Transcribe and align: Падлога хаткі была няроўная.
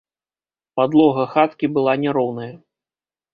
Падлога 0.79 1.25
хаткі 1.33 1.65
была 1.77 1.93
няроўная. 2.05 2.49